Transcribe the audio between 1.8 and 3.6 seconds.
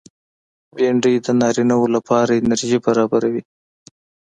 لپاره انرژي برابروي